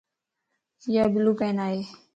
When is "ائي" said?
1.65-1.79